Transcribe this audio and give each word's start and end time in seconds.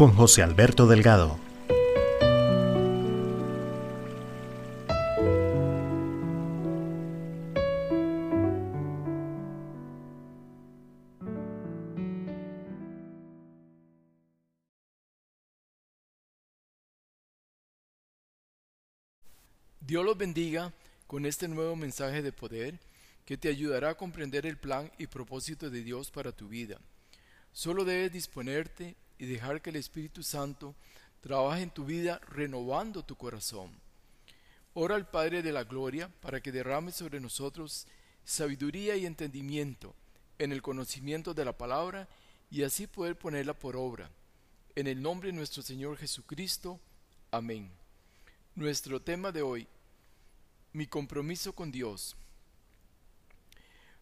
Con 0.00 0.14
José 0.14 0.42
Alberto 0.42 0.86
Delgado. 0.86 1.38
Dios 19.80 20.02
los 20.02 20.16
bendiga 20.16 20.72
con 21.06 21.26
este 21.26 21.46
nuevo 21.46 21.76
mensaje 21.76 22.22
de 22.22 22.32
poder 22.32 22.80
que 23.26 23.36
te 23.36 23.50
ayudará 23.50 23.90
a 23.90 23.96
comprender 23.98 24.46
el 24.46 24.56
plan 24.56 24.90
y 24.96 25.08
propósito 25.08 25.68
de 25.68 25.82
Dios 25.82 26.10
para 26.10 26.32
tu 26.32 26.48
vida. 26.48 26.78
Solo 27.52 27.84
debes 27.84 28.10
disponerte 28.10 28.96
y 29.20 29.26
dejar 29.26 29.60
que 29.60 29.68
el 29.68 29.76
Espíritu 29.76 30.22
Santo 30.22 30.74
trabaje 31.20 31.62
en 31.62 31.70
tu 31.70 31.84
vida 31.84 32.18
renovando 32.30 33.04
tu 33.04 33.16
corazón. 33.16 33.70
Ora 34.72 34.94
al 34.96 35.08
Padre 35.08 35.42
de 35.42 35.52
la 35.52 35.64
Gloria 35.64 36.10
para 36.22 36.40
que 36.40 36.50
derrame 36.50 36.90
sobre 36.90 37.20
nosotros 37.20 37.86
sabiduría 38.24 38.96
y 38.96 39.04
entendimiento 39.04 39.94
en 40.38 40.52
el 40.52 40.62
conocimiento 40.62 41.34
de 41.34 41.44
la 41.44 41.52
palabra 41.52 42.08
y 42.50 42.62
así 42.62 42.86
poder 42.86 43.14
ponerla 43.14 43.52
por 43.52 43.76
obra. 43.76 44.10
En 44.74 44.86
el 44.86 45.02
nombre 45.02 45.30
de 45.30 45.36
nuestro 45.36 45.62
Señor 45.62 45.98
Jesucristo. 45.98 46.80
Amén. 47.30 47.70
Nuestro 48.54 49.02
tema 49.02 49.32
de 49.32 49.42
hoy, 49.42 49.68
mi 50.72 50.86
compromiso 50.86 51.52
con 51.52 51.70
Dios. 51.70 52.16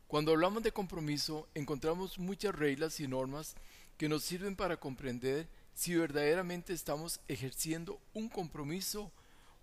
Cuando 0.06 0.30
hablamos 0.30 0.62
de 0.62 0.70
compromiso, 0.70 1.48
encontramos 1.54 2.20
muchas 2.20 2.54
reglas 2.54 3.00
y 3.00 3.08
normas 3.08 3.56
que 3.98 4.08
nos 4.08 4.24
sirven 4.24 4.56
para 4.56 4.78
comprender 4.78 5.48
si 5.74 5.94
verdaderamente 5.94 6.72
estamos 6.72 7.20
ejerciendo 7.28 8.00
un 8.14 8.28
compromiso 8.28 9.12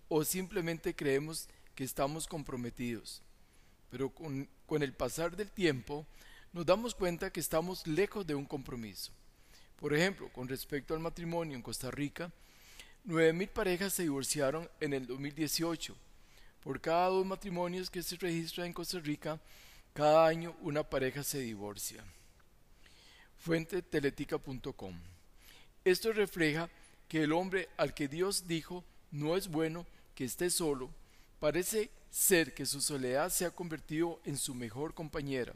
o 0.10 0.24
simplemente 0.24 0.94
creemos 0.94 1.50
que 1.74 1.84
estamos 1.84 2.28
comprometidos. 2.28 3.22
Pero 3.90 4.10
con, 4.10 4.48
el 4.82 4.94
pasar 4.94 5.36
del 5.36 5.52
tiempo 5.52 6.06
nos 6.54 6.66
damos 6.66 6.94
cuenta 6.94 7.32
que 7.32 7.40
estamos 7.40 7.88
lejos 7.88 8.28
de 8.28 8.36
un 8.36 8.46
compromiso. 8.46 9.12
Por 9.78 9.94
ejemplo, 9.94 10.30
con 10.32 10.48
respecto 10.48 10.94
al 10.94 11.00
matrimonio 11.00 11.56
en 11.56 11.62
Costa 11.62 11.90
Rica, 11.92 12.32
9.000 13.08 13.50
parejas 13.50 13.94
se 13.94 14.04
divorciaron 14.04 14.70
en 14.80 14.94
el 14.94 15.08
2018. 15.08 15.96
Por 16.62 16.82
cada 16.82 17.08
dos 17.08 17.26
matrimonios 17.26 17.90
que 17.90 18.04
se 18.04 18.16
registran 18.18 18.68
en 18.68 18.74
Costa 18.74 19.00
Rica, 19.00 19.40
cada 19.94 20.28
año 20.28 20.56
una 20.62 20.84
pareja 20.84 21.24
se 21.24 21.40
divorcia. 21.40 22.04
Fuente 23.46 23.84
teletica.com. 23.84 24.96
Esto 25.84 26.12
refleja 26.14 26.68
que 27.08 27.22
el 27.22 27.32
hombre 27.32 27.70
al 27.78 27.94
que 27.94 28.08
Dios 28.08 28.48
dijo 28.48 28.84
no 29.12 29.38
es 29.38 29.50
bueno 29.50 29.86
que 30.16 30.26
esté 30.26 30.50
solo, 30.50 30.90
parece 31.40 31.92
ser 32.10 32.56
que 32.56 32.66
su 32.66 32.82
soledad 32.82 33.30
se 33.30 33.46
ha 33.46 33.52
convertido 33.52 34.20
en 34.26 34.36
su 34.36 34.56
mejor 34.56 34.96
compañera. 34.96 35.54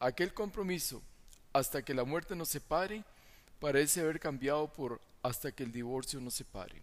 Aquel 0.00 0.32
compromiso, 0.32 1.02
hasta 1.52 1.84
que 1.84 1.92
la 1.92 2.04
muerte 2.04 2.34
nos 2.34 2.48
separe, 2.48 3.04
parece 3.60 4.00
haber 4.00 4.18
cambiado 4.18 4.72
por 4.72 4.98
hasta 5.22 5.52
que 5.52 5.62
el 5.62 5.72
divorcio 5.72 6.20
nos 6.20 6.32
separe. 6.32 6.80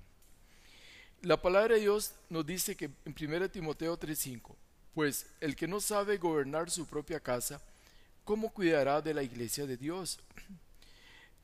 La 1.24 1.42
palabra 1.42 1.74
de 1.74 1.82
Dios 1.82 2.14
nos 2.30 2.46
dice 2.46 2.76
que 2.76 2.92
en 3.06 3.16
1 3.20 3.50
Timoteo 3.50 3.98
3:5, 3.98 4.56
pues 4.94 5.26
el 5.40 5.56
que 5.56 5.68
no 5.68 5.80
sabe 5.80 6.18
gobernar 6.18 6.70
su 6.70 6.86
propia 6.86 7.20
casa, 7.20 7.59
¿cómo 8.24 8.52
cuidará 8.52 9.02
de 9.02 9.14
la 9.14 9.24
iglesia 9.24 9.66
de 9.66 9.78
Dios? 9.78 10.20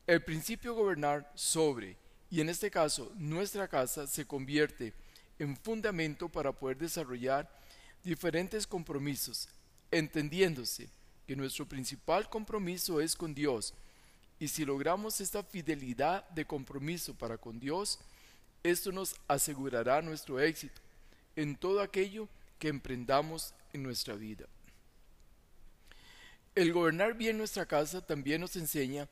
El 0.06 0.22
principio 0.22 0.74
gobernar 0.74 1.30
sobre, 1.34 1.96
y 2.30 2.40
en 2.40 2.48
este 2.48 2.70
caso 2.70 3.12
nuestra 3.16 3.68
casa, 3.68 4.06
se 4.06 4.26
convierte 4.26 4.92
en 5.38 5.56
fundamento 5.56 6.28
para 6.28 6.52
poder 6.52 6.78
desarrollar 6.78 7.48
diferentes 8.02 8.66
compromisos, 8.66 9.48
entendiéndose 9.90 10.88
que 11.26 11.36
nuestro 11.36 11.66
principal 11.66 12.28
compromiso 12.28 13.00
es 13.00 13.14
con 13.14 13.34
Dios, 13.34 13.74
y 14.40 14.48
si 14.48 14.64
logramos 14.64 15.20
esta 15.20 15.42
fidelidad 15.42 16.28
de 16.30 16.44
compromiso 16.44 17.14
para 17.14 17.36
con 17.36 17.58
Dios, 17.58 17.98
esto 18.62 18.92
nos 18.92 19.16
asegurará 19.26 20.00
nuestro 20.00 20.40
éxito 20.40 20.80
en 21.36 21.56
todo 21.56 21.80
aquello 21.80 22.28
que 22.58 22.68
emprendamos 22.68 23.52
en 23.72 23.82
nuestra 23.82 24.14
vida. 24.14 24.46
El 26.58 26.72
gobernar 26.72 27.14
bien 27.14 27.38
nuestra 27.38 27.66
casa 27.66 28.04
también 28.04 28.40
nos 28.40 28.56
enseña 28.56 29.06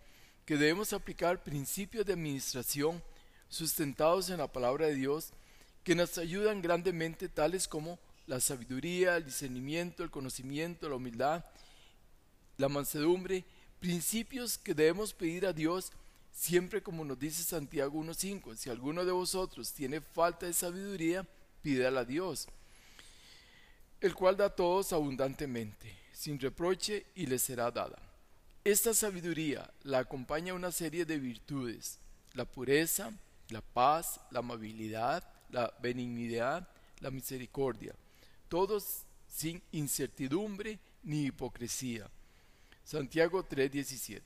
que 0.45 0.57
debemos 0.57 0.93
aplicar 0.93 1.45
principios 1.45 2.05
de 2.05 2.15
administración 2.15 3.01
sustentados 3.49 4.31
en 4.31 4.39
la 4.39 4.51
palabra 4.51 4.87
de 4.87 4.97
Dios 4.97 5.29
que 5.85 5.95
nos 5.95 6.19
ayudan 6.19 6.61
grandemente 6.61 7.29
tales 7.29 7.69
como 7.69 8.01
la 8.27 8.41
sabiduría, 8.41 9.19
el 9.19 9.27
discernimiento, 9.27 10.03
el 10.03 10.11
conocimiento, 10.11 10.89
la 10.89 10.97
humildad, 10.97 11.45
la 12.59 12.69
mansedumbre, 12.69 13.45
principios 13.79 14.59
que 14.59 14.75
debemos 14.75 15.15
pedir 15.15 15.47
a 15.47 15.53
Dios 15.53 15.93
siempre 16.33 16.83
como 16.83 17.05
nos 17.05 17.17
dice 17.17 17.45
Santiago 17.45 17.97
1.5, 18.03 18.57
si 18.57 18.71
alguno 18.71 19.05
de 19.05 19.13
vosotros 19.13 19.73
tiene 19.73 20.01
falta 20.01 20.47
de 20.47 20.53
sabiduría, 20.53 21.25
pídala 21.63 22.01
a 22.01 22.05
Dios 22.05 22.49
el 24.01 24.17
cual 24.17 24.37
da 24.37 24.47
a 24.47 24.51
todos 24.57 24.93
abundantemente, 24.93 26.06
sin 26.17 26.41
reproche, 26.41 27.05
y 27.15 27.27
le 27.27 27.39
será 27.39 27.71
dada. 27.71 27.99
Esta 28.65 28.95
sabiduría 28.95 29.71
la 29.83 29.99
acompaña 29.99 30.55
una 30.55 30.73
serie 30.73 31.05
de 31.05 31.19
virtudes, 31.19 31.99
la 32.33 32.47
pureza, 32.47 33.13
la 33.51 33.61
paz, 33.61 34.19
la 34.31 34.39
amabilidad, 34.39 35.23
la 35.51 35.73
benignidad, 35.83 36.67
la 37.01 37.11
misericordia, 37.11 37.95
todos 38.49 39.03
sin 39.29 39.63
incertidumbre 39.73 40.79
ni 41.03 41.27
hipocresía. 41.27 42.11
Santiago 42.83 43.45
3:17. 43.45 44.23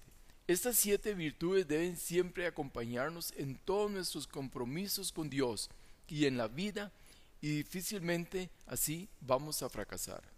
Estas 0.46 0.76
siete 0.76 1.12
virtudes 1.12 1.66
deben 1.66 1.96
siempre 1.96 2.46
acompañarnos 2.46 3.32
en 3.36 3.56
todos 3.56 3.90
nuestros 3.90 4.28
compromisos 4.28 5.10
con 5.10 5.28
Dios 5.28 5.68
y 6.06 6.26
en 6.26 6.36
la 6.36 6.46
vida 6.46 6.92
y 7.40 7.48
difícilmente 7.56 8.48
así 8.66 9.08
vamos 9.20 9.62
a 9.62 9.68
fracasar. 9.68 10.29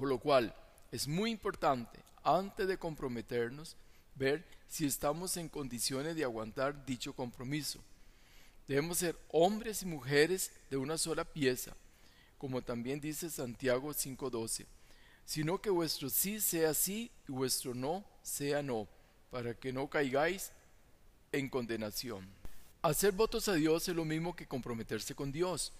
Por 0.00 0.08
lo 0.08 0.18
cual 0.18 0.54
es 0.90 1.06
muy 1.06 1.30
importante, 1.30 2.00
antes 2.24 2.66
de 2.66 2.78
comprometernos, 2.78 3.76
ver 4.14 4.46
si 4.66 4.86
estamos 4.86 5.36
en 5.36 5.50
condiciones 5.50 6.16
de 6.16 6.24
aguantar 6.24 6.86
dicho 6.86 7.12
compromiso. 7.12 7.80
Debemos 8.66 8.96
ser 8.96 9.14
hombres 9.28 9.82
y 9.82 9.86
mujeres 9.86 10.52
de 10.70 10.78
una 10.78 10.96
sola 10.96 11.26
pieza, 11.26 11.76
como 12.38 12.62
también 12.62 12.98
dice 12.98 13.28
Santiago 13.28 13.92
5:12, 13.92 14.64
sino 15.26 15.60
que 15.60 15.68
vuestro 15.68 16.08
sí 16.08 16.40
sea 16.40 16.72
sí 16.72 17.10
y 17.28 17.32
vuestro 17.32 17.74
no 17.74 18.02
sea 18.22 18.62
no, 18.62 18.88
para 19.30 19.52
que 19.52 19.70
no 19.70 19.90
caigáis 19.90 20.50
en 21.30 21.50
condenación. 21.50 22.26
Hacer 22.80 23.12
votos 23.12 23.48
a 23.48 23.54
Dios 23.54 23.86
es 23.86 23.94
lo 23.94 24.06
mismo 24.06 24.34
que 24.34 24.48
comprometerse 24.48 25.14
con 25.14 25.30
Dios. 25.30 25.74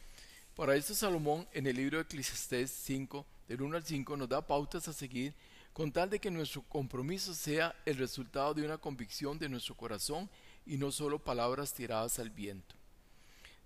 Para 0.55 0.77
esto 0.77 0.95
Salomón 0.95 1.49
en 1.53 1.67
el 1.67 1.77
libro 1.77 1.97
de 1.97 2.05
Eclesiastés 2.05 2.71
5, 2.71 3.25
del 3.51 3.63
1 3.63 3.79
al 3.79 3.85
5, 3.85 4.17
nos 4.17 4.29
da 4.29 4.47
pautas 4.47 4.87
a 4.87 4.93
seguir 4.93 5.35
con 5.73 5.91
tal 5.91 6.09
de 6.09 6.21
que 6.21 6.31
nuestro 6.31 6.63
compromiso 6.63 7.35
sea 7.35 7.75
el 7.85 7.97
resultado 7.97 8.55
de 8.55 8.65
una 8.65 8.79
convicción 8.79 9.41
de 9.41 9.49
nuestro 9.49 9.77
corazón 9.77 10.31
y 10.65 10.77
no 10.77 10.93
solo 10.93 11.19
palabras 11.19 11.75
tiradas 11.75 12.21
al 12.21 12.31
viento. 12.31 12.77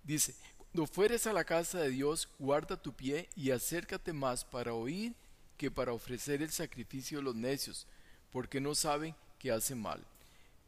Dice, 0.03 0.35
cuando 0.57 0.91
fueres 0.91 1.27
a 1.27 1.35
la 1.35 1.45
casa 1.45 1.81
de 1.81 1.91
Dios, 1.91 2.31
guarda 2.39 2.81
tu 2.81 2.95
pie 2.95 3.29
y 3.37 3.51
acércate 3.51 4.15
más 4.15 4.43
para 4.43 4.73
oír 4.73 5.15
que 5.59 5.71
para 5.71 5.93
ofrecer 5.93 6.41
el 6.41 6.51
sacrificio 6.51 7.19
de 7.19 7.25
los 7.25 7.35
necios, 7.35 7.87
porque 8.33 8.63
no 8.63 8.75
saben 8.75 9.15
que 9.39 9.53
hacen 9.53 9.83
mal. 9.83 10.03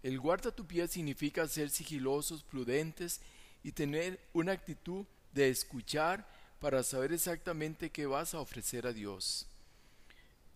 El 0.02 0.20
guarda 0.20 0.50
tu 0.50 0.66
pie 0.66 0.88
significa 0.88 1.48
ser 1.48 1.70
sigilosos, 1.70 2.42
prudentes 2.42 3.22
y 3.64 3.72
tener 3.72 4.20
una 4.34 4.52
actitud 4.52 5.06
de 5.32 5.48
escuchar 5.48 6.28
para 6.60 6.82
saber 6.82 7.12
exactamente 7.12 7.90
qué 7.90 8.06
vas 8.06 8.34
a 8.34 8.40
ofrecer 8.40 8.86
a 8.86 8.92
Dios. 8.92 9.46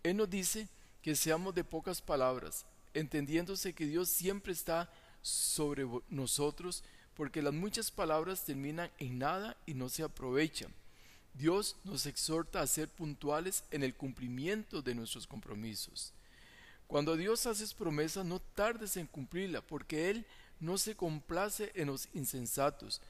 Él 0.03 0.17
nos 0.17 0.31
dice 0.31 0.69
que 1.03 1.15
seamos 1.15 1.55
de 1.55 1.65
pocas 1.65 2.01
palabras, 2.01 2.65
entendiéndose 2.95 3.75
que 3.75 3.87
Dios 3.87 4.09
siempre 4.09 4.53
está 4.53 4.91
sobre 5.23 5.87
nosotros, 6.09 6.83
porque 7.15 7.43
las 7.43 7.53
muchas 7.53 7.91
palabras 7.91 8.45
terminan 8.45 8.91
en 8.99 9.19
nada 9.19 9.57
y 9.67 9.75
no 9.75 9.89
se 9.89 10.03
aprovechan. 10.03 10.73
Dios 11.35 11.77
nos 11.85 12.07
exhorta 12.07 12.61
a 12.61 12.67
ser 12.67 12.89
puntuales 12.89 13.65
en 13.71 13.83
el 13.83 13.95
cumplimiento 13.95 14.83
de 14.83 14.95
nuestros 14.95 15.27
compromisos. 15.27 16.13
Cuando 16.87 17.17
Dios 17.17 17.47
haces 17.47 17.73
promesa, 17.73 18.25
no 18.25 18.41
tardes 18.41 18.97
en 18.97 19.07
cumplirla, 19.07 19.61
porque 19.61 20.11
Él 20.11 20.27
no 20.59 20.77
se 20.77 20.97
complace 20.97 21.71
en 21.75 21.87
los 21.87 22.09
insensatos. 22.15 23.01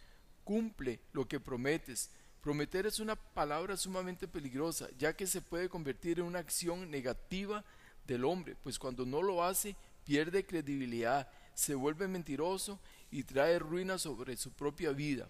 Cumple 0.45 1.01
lo 1.13 1.27
que 1.27 1.41
prometes. 1.41 2.11
Prometer 2.43 2.87
es 2.87 3.01
una 3.01 3.17
palabra 3.17 3.77
sumamente 3.77 4.27
peligrosa, 4.27 4.89
ya 4.99 5.15
que 5.15 5.27
se 5.27 5.43
puede 5.43 5.69
convertir 5.69 6.19
en 6.19 6.25
una 6.25 6.39
acción 6.39 6.91
negativa 6.91 7.65
del 8.07 8.25
hombre, 8.25 8.57
pues 8.63 8.79
cuando 8.79 9.05
no 9.05 9.23
lo 9.23 9.45
hace, 9.45 9.77
pierde 10.05 10.47
credibilidad, 10.47 11.29
se 11.55 11.75
vuelve 11.75 12.09
mentiroso 12.09 12.81
y 13.11 13.25
trae 13.25 13.59
ruina 13.59 13.99
sobre 13.99 14.37
su 14.37 14.53
propia 14.53 14.93
vida. 14.93 15.29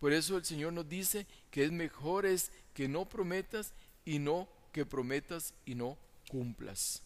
Por 0.00 0.12
eso 0.12 0.36
el 0.36 0.44
Señor 0.44 0.72
nos 0.72 0.88
dice 0.88 1.26
que 1.50 1.64
es 1.64 1.72
mejor 1.72 2.26
es 2.26 2.50
que 2.74 2.88
no 2.88 3.08
prometas 3.08 3.72
y 4.04 4.18
no 4.18 4.48
que 4.72 4.86
prometas 4.86 5.54
y 5.64 5.74
no 5.74 5.98
cumplas. 6.28 7.02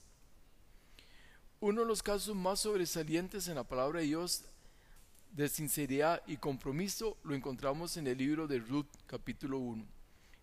Uno 1.61 1.83
de 1.83 1.87
los 1.87 2.03
casos 2.03 2.35
más 2.35 2.61
sobresalientes 2.61 3.49
en 3.49 3.57
la 3.57 3.65
palabra 3.65 4.01
de 4.01 4.07
Dios 4.07 4.45
de 5.33 5.49
sinceridad 5.49 6.23
y 6.27 6.37
compromiso 6.37 7.17
lo 7.23 7.35
encontramos 7.35 7.97
en 7.97 8.07
el 8.07 8.19
libro 8.19 8.47
de 8.47 8.59
Ruth 8.59 8.89
capítulo 9.07 9.59
1, 9.59 9.85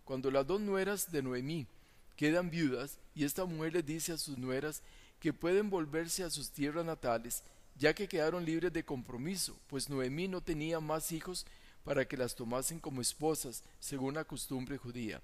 cuando 0.05 0.31
las 0.31 0.47
dos 0.47 0.61
nueras 0.61 1.11
de 1.11 1.21
Noemí 1.21 1.67
quedan 2.15 2.49
viudas 2.49 2.97
y 3.13 3.25
esta 3.25 3.45
mujer 3.45 3.73
le 3.73 3.83
dice 3.83 4.13
a 4.13 4.17
sus 4.17 4.37
nueras 4.37 4.81
que 5.19 5.33
pueden 5.33 5.69
volverse 5.69 6.23
a 6.23 6.29
sus 6.29 6.51
tierras 6.51 6.85
natales, 6.85 7.43
ya 7.77 7.93
que 7.93 8.07
quedaron 8.07 8.45
libres 8.45 8.71
de 8.71 8.85
compromiso, 8.85 9.57
pues 9.67 9.89
Noemí 9.89 10.27
no 10.27 10.41
tenía 10.41 10.79
más 10.79 11.11
hijos 11.11 11.45
para 11.83 12.07
que 12.07 12.17
las 12.17 12.35
tomasen 12.35 12.79
como 12.79 13.01
esposas, 13.01 13.63
según 13.79 14.15
la 14.15 14.23
costumbre 14.23 14.77
judía. 14.77 15.21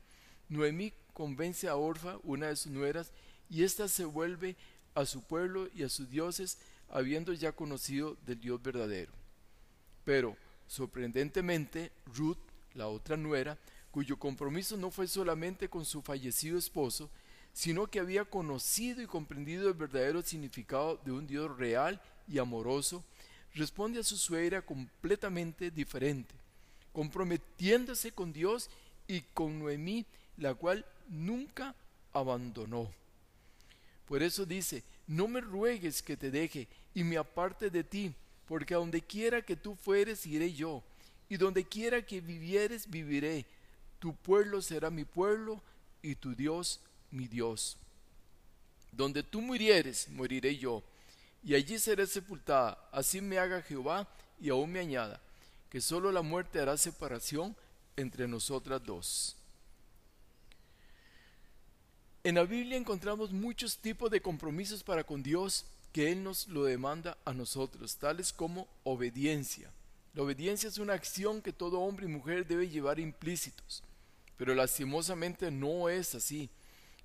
Noemí 0.49 0.93
convence 1.13 1.67
a 1.67 1.75
Orfa, 1.75 2.17
una 2.23 2.47
de 2.47 2.55
sus 2.55 2.71
nueras, 2.71 3.11
y 3.49 3.63
ésta 3.63 3.87
se 3.87 4.05
vuelve 4.05 4.55
a 4.93 5.05
su 5.05 5.21
pueblo 5.21 5.67
y 5.73 5.83
a 5.83 5.89
sus 5.89 6.09
dioses, 6.09 6.57
habiendo 6.89 7.33
ya 7.33 7.53
conocido 7.53 8.17
del 8.25 8.39
Dios 8.39 8.61
verdadero. 8.61 9.22
Pero, 10.05 10.35
sorprendentemente, 10.67 11.91
Ruth, 12.15 12.37
la 12.73 12.87
otra 12.87 13.17
nuera, 13.17 13.57
cuyo 13.91 14.17
compromiso 14.17 14.75
no 14.75 14.89
fue 14.89 15.07
solamente 15.07 15.69
con 15.69 15.85
su 15.85 16.01
fallecido 16.01 16.57
esposo, 16.57 17.09
sino 17.53 17.87
que 17.87 17.99
había 17.99 18.25
conocido 18.25 19.01
y 19.01 19.05
comprendido 19.05 19.67
el 19.67 19.75
verdadero 19.75 20.23
significado 20.23 20.99
de 21.05 21.11
un 21.11 21.27
Dios 21.27 21.55
real 21.57 22.01
y 22.27 22.39
amoroso, 22.39 23.03
responde 23.53 23.99
a 23.99 24.03
su 24.03 24.17
suegra 24.17 24.63
completamente 24.63 25.69
diferente, 25.69 26.33
comprometiéndose 26.91 28.11
con 28.11 28.33
Dios 28.33 28.69
y 29.07 29.21
con 29.21 29.59
Noemí, 29.59 30.05
la 30.37 30.55
cual 30.55 30.83
nunca 31.07 31.75
abandonó. 32.11 32.91
Por 34.07 34.23
eso 34.23 34.45
dice, 34.45 34.83
no 35.07 35.27
me 35.27 35.39
ruegues 35.39 36.01
que 36.01 36.17
te 36.17 36.31
deje 36.31 36.67
y 36.95 37.03
me 37.03 37.17
aparte 37.17 37.69
de 37.69 37.83
ti, 37.83 38.13
porque 38.53 38.75
a 38.75 38.77
donde 38.77 39.01
quiera 39.01 39.41
que 39.41 39.55
tú 39.55 39.73
fueres 39.73 40.27
iré 40.27 40.53
yo, 40.53 40.83
y 41.27 41.37
donde 41.37 41.63
quiera 41.63 42.05
que 42.05 42.21
vivieres 42.21 42.87
viviré. 42.87 43.47
Tu 43.97 44.15
pueblo 44.15 44.61
será 44.61 44.91
mi 44.91 45.05
pueblo 45.05 45.59
y 46.03 46.13
tu 46.13 46.35
Dios 46.35 46.79
mi 47.09 47.27
Dios. 47.27 47.77
Donde 48.91 49.23
tú 49.23 49.41
murieres, 49.41 50.07
moriré 50.09 50.55
yo, 50.55 50.83
y 51.43 51.55
allí 51.55 51.79
seré 51.79 52.05
sepultada. 52.05 52.77
Así 52.91 53.21
me 53.21 53.39
haga 53.39 53.63
Jehová 53.63 54.07
y 54.39 54.49
aún 54.49 54.71
me 54.71 54.81
añada, 54.81 55.19
que 55.71 55.81
solo 55.81 56.11
la 56.11 56.21
muerte 56.21 56.59
hará 56.59 56.77
separación 56.77 57.55
entre 57.97 58.27
nosotras 58.27 58.83
dos. 58.85 59.35
En 62.23 62.35
la 62.35 62.43
Biblia 62.43 62.77
encontramos 62.77 63.31
muchos 63.31 63.79
tipos 63.79 64.11
de 64.11 64.21
compromisos 64.21 64.83
para 64.83 65.03
con 65.03 65.23
Dios 65.23 65.65
que 65.93 66.11
Él 66.11 66.23
nos 66.23 66.47
lo 66.47 66.63
demanda 66.63 67.17
a 67.23 67.33
nosotros, 67.33 67.95
tales 67.97 68.33
como 68.33 68.67
obediencia. 68.83 69.71
La 70.15 70.23
obediencia 70.23 70.67
es 70.67 70.79
una 70.79 70.93
acción 70.93 71.41
que 71.41 71.53
todo 71.53 71.79
hombre 71.79 72.07
y 72.07 72.09
mujer 72.09 72.47
debe 72.47 72.67
llevar 72.67 72.99
implícitos, 72.99 73.83
pero 74.35 74.55
lastimosamente 74.55 75.51
no 75.51 75.89
es 75.89 76.15
así. 76.15 76.49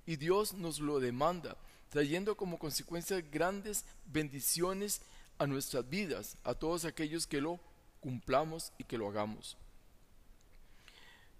Y 0.06 0.16
Dios 0.16 0.54
nos 0.54 0.80
lo 0.80 1.00
demanda, 1.00 1.56
trayendo 1.90 2.34
como 2.34 2.58
consecuencia 2.58 3.20
grandes 3.20 3.84
bendiciones 4.06 5.02
a 5.36 5.46
nuestras 5.46 5.88
vidas, 5.88 6.36
a 6.42 6.54
todos 6.54 6.86
aquellos 6.86 7.26
que 7.26 7.42
lo 7.42 7.60
cumplamos 8.00 8.72
y 8.78 8.84
que 8.84 8.96
lo 8.96 9.08
hagamos. 9.08 9.58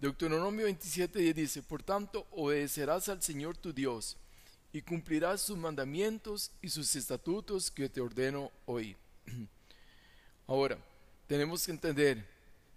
Deuteronomio 0.00 0.66
27 0.66 1.32
dice, 1.32 1.62
por 1.62 1.82
tanto, 1.82 2.26
obedecerás 2.30 3.08
al 3.08 3.22
Señor 3.22 3.56
tu 3.56 3.72
Dios 3.72 4.18
y 4.72 4.82
cumplirás 4.82 5.42
sus 5.42 5.56
mandamientos 5.56 6.50
y 6.60 6.68
sus 6.68 6.94
estatutos 6.94 7.70
que 7.70 7.88
te 7.88 8.00
ordeno 8.00 8.50
hoy. 8.66 8.96
Ahora, 10.46 10.78
tenemos 11.26 11.64
que 11.64 11.72
entender, 11.72 12.26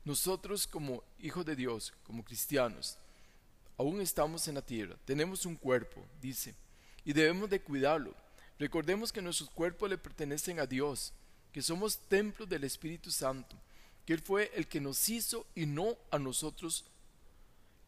nosotros 0.03 0.65
como 0.65 1.03
hijos 1.19 1.45
de 1.45 1.55
Dios, 1.55 1.93
como 2.03 2.23
cristianos, 2.23 2.97
aún 3.77 4.01
estamos 4.01 4.47
en 4.47 4.55
la 4.55 4.61
tierra, 4.61 4.95
tenemos 5.05 5.45
un 5.45 5.55
cuerpo, 5.55 6.03
dice, 6.21 6.55
y 7.05 7.13
debemos 7.13 7.49
de 7.49 7.61
cuidarlo. 7.61 8.13
Recordemos 8.59 9.11
que 9.11 9.21
nuestros 9.21 9.49
cuerpos 9.49 9.89
le 9.89 9.97
pertenecen 9.97 10.59
a 10.59 10.65
Dios, 10.65 11.13
que 11.51 11.61
somos 11.61 11.97
templos 11.97 12.47
del 12.47 12.63
Espíritu 12.63 13.11
Santo, 13.11 13.55
que 14.05 14.13
Él 14.13 14.21
fue 14.21 14.51
el 14.55 14.67
que 14.67 14.81
nos 14.81 15.09
hizo 15.09 15.45
y 15.55 15.65
no 15.65 15.97
a 16.09 16.19
nosotros 16.19 16.85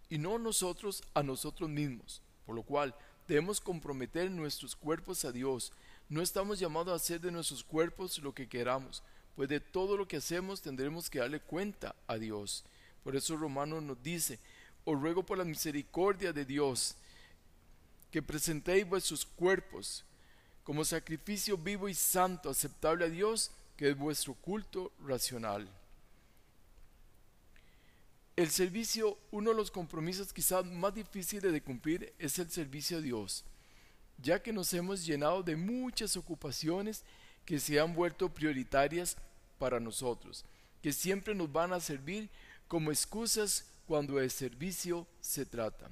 y 0.09 0.17
no 0.17 0.37
nosotros 0.37 1.03
a 1.15 1.23
nosotros 1.23 1.69
mismos, 1.69 2.21
por 2.45 2.55
lo 2.55 2.61
cual 2.61 2.95
debemos 3.27 3.61
comprometer 3.61 4.29
nuestros 4.29 4.75
cuerpos 4.75 5.25
a 5.25 5.31
Dios. 5.31 5.71
No 6.09 6.21
estamos 6.21 6.59
llamados 6.59 6.93
a 6.93 6.95
hacer 6.95 7.21
de 7.21 7.31
nuestros 7.31 7.63
cuerpos 7.63 8.19
lo 8.19 8.33
que 8.33 8.47
queramos, 8.47 9.03
pues 9.35 9.49
de 9.49 9.59
todo 9.59 9.97
lo 9.97 10.07
que 10.07 10.17
hacemos 10.17 10.61
tendremos 10.61 11.09
que 11.09 11.19
darle 11.19 11.39
cuenta 11.39 11.95
a 12.07 12.17
Dios. 12.17 12.63
Por 13.03 13.15
eso 13.15 13.35
Romano 13.35 13.81
nos 13.81 14.01
dice, 14.01 14.39
os 14.85 14.99
ruego 14.99 15.23
por 15.23 15.37
la 15.37 15.45
misericordia 15.45 16.33
de 16.33 16.45
Dios, 16.45 16.95
que 18.11 18.21
presentéis 18.21 18.87
vuestros 18.87 19.25
cuerpos 19.25 20.03
como 20.63 20.85
sacrificio 20.85 21.57
vivo 21.57 21.89
y 21.89 21.93
santo, 21.93 22.49
aceptable 22.49 23.05
a 23.05 23.09
Dios, 23.09 23.51
que 23.75 23.89
es 23.89 23.97
vuestro 23.97 24.33
culto 24.35 24.91
racional. 25.05 25.67
El 28.35 28.49
servicio, 28.49 29.19
uno 29.29 29.51
de 29.51 29.55
los 29.55 29.69
compromisos 29.69 30.33
quizás 30.33 30.65
más 30.65 30.95
difíciles 30.95 31.51
de 31.51 31.61
cumplir 31.61 32.13
es 32.17 32.39
el 32.39 32.49
servicio 32.49 32.97
a 32.97 33.01
Dios, 33.01 33.45
ya 34.17 34.41
que 34.41 34.51
nos 34.51 34.73
hemos 34.73 35.05
llenado 35.05 35.43
de 35.43 35.55
muchas 35.55 36.17
ocupaciones 36.17 37.03
que 37.45 37.59
se 37.59 37.79
han 37.79 37.93
vuelto 37.93 38.33
prioritarias 38.33 39.17
para 39.59 39.79
nosotros, 39.79 40.45
que 40.81 40.91
siempre 40.91 41.35
nos 41.35 41.51
van 41.51 41.73
a 41.73 41.79
servir 41.79 42.27
como 42.67 42.89
excusas 42.89 43.67
cuando 43.85 44.19
el 44.19 44.31
servicio 44.31 45.05
se 45.21 45.45
trata. 45.45 45.91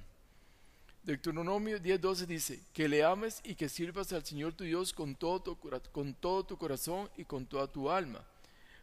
Deuteronomio 1.04 1.80
10:12 1.80 2.26
dice, 2.26 2.60
que 2.74 2.88
le 2.88 3.04
ames 3.04 3.40
y 3.44 3.54
que 3.54 3.70
sirvas 3.70 4.14
al 4.14 4.26
Señor 4.26 4.54
tu 4.54 4.64
Dios 4.64 4.94
con 4.94 5.14
todo 5.14 5.42
tu, 5.42 5.60
con 5.92 6.16
todo 6.16 6.44
tu 6.44 6.58
corazón 6.58 7.08
y 7.18 7.24
con 7.24 7.46
toda 7.46 7.68
tu 7.68 7.92
alma 7.92 8.26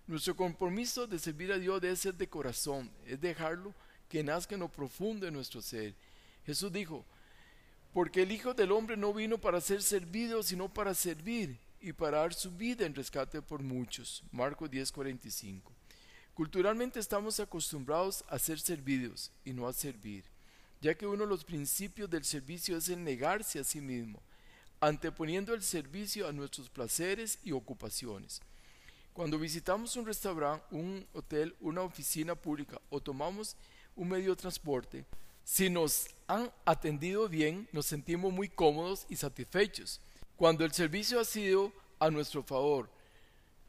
nuestro 0.09 0.35
compromiso 0.35 1.07
de 1.07 1.19
servir 1.19 1.53
a 1.53 1.59
Dios 1.59 1.81
debe 1.81 1.95
ser 1.95 2.15
de 2.15 2.29
corazón, 2.29 2.91
es 3.07 3.21
dejarlo 3.21 3.75
que 4.09 4.25
nazca 4.25 4.55
en 4.55 4.61
lo 4.61 4.69
profundo 4.69 5.27
de 5.27 5.33
nuestro 5.33 5.61
ser. 5.61 5.95
Jesús 6.47 6.73
dijo, 6.73 7.05
porque 7.93 8.23
el 8.23 8.33
Hijo 8.33 8.55
del 8.55 8.73
Hombre 8.73 8.97
no 8.97 9.13
vino 9.13 9.39
para 9.39 9.61
ser 9.61 9.83
servido, 9.83 10.43
sino 10.43 10.73
para 10.73 10.95
servir 10.95 11.59
y 11.81 11.93
para 11.93 12.19
dar 12.19 12.33
su 12.33 12.51
vida 12.51 12.87
en 12.87 12.95
rescate 12.95 13.43
por 13.43 13.63
muchos. 13.63 14.23
Marcos 14.33 14.71
10:45. 14.71 15.73
Culturalmente 16.35 17.01
estamos 17.01 17.39
acostumbrados 17.41 18.25
a 18.29 18.39
ser 18.39 18.61
servidos 18.61 19.31
y 19.45 19.53
no 19.53 19.67
a 19.67 19.73
servir, 19.73 20.25
ya 20.81 20.95
que 20.95 21.07
uno 21.07 21.25
de 21.25 21.29
los 21.29 21.45
principios 21.45 22.09
del 22.09 22.25
servicio 22.25 22.77
es 22.77 22.89
el 22.89 23.03
negarse 23.03 23.59
a 23.59 23.65
sí 23.65 23.81
mismo, 23.81 24.23
anteponiendo 24.81 25.53
el 25.53 25.63
servicio 25.63 26.29
a 26.29 26.33
nuestros 26.33 26.71
placeres 26.71 27.39
y 27.43 27.53
ocupaciones. 27.53 28.41
Cuando 29.19 29.37
visitamos 29.37 29.97
un 29.97 30.07
restaurante, 30.07 30.65
un 30.71 31.05
hotel, 31.13 31.53
una 31.59 31.83
oficina 31.83 32.37
pública 32.37 32.81
o 32.89 33.01
tomamos 33.01 33.57
un 33.97 34.11
medio 34.11 34.31
de 34.31 34.41
transporte, 34.41 35.05
si 35.43 35.69
nos 35.69 36.07
han 36.29 36.53
atendido 36.65 37.29
bien, 37.29 37.69
nos 37.73 37.87
sentimos 37.87 38.33
muy 38.33 38.49
cómodos 38.49 39.07
y 39.09 39.17
satisfechos. 39.17 40.01
Cuando 40.37 40.65
el 40.65 40.71
servicio 40.71 41.19
ha 41.19 41.25
sido 41.25 41.73
a 41.99 42.13
nuestro 42.13 42.45
favor 42.45 42.89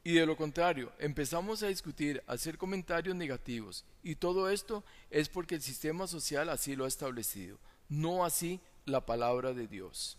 y 0.04 0.12
de 0.12 0.24
lo 0.24 0.36
contrario, 0.36 0.92
empezamos 1.00 1.64
a 1.64 1.66
discutir, 1.66 2.22
a 2.28 2.34
hacer 2.34 2.56
comentarios 2.56 3.16
negativos 3.16 3.84
y 4.04 4.14
todo 4.14 4.50
esto 4.50 4.84
es 5.10 5.28
porque 5.28 5.56
el 5.56 5.62
sistema 5.62 6.06
social 6.06 6.48
así 6.48 6.76
lo 6.76 6.84
ha 6.84 6.88
establecido, 6.88 7.58
no 7.88 8.24
así 8.24 8.60
la 8.84 9.04
palabra 9.04 9.52
de 9.52 9.66
Dios. 9.66 10.16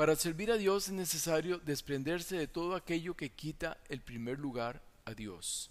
Para 0.00 0.16
servir 0.16 0.50
a 0.50 0.56
Dios 0.56 0.86
es 0.86 0.94
necesario 0.94 1.58
desprenderse 1.58 2.34
de 2.34 2.46
todo 2.46 2.74
aquello 2.74 3.14
que 3.14 3.28
quita 3.28 3.76
el 3.90 4.00
primer 4.00 4.38
lugar 4.38 4.80
a 5.04 5.12
Dios. 5.12 5.70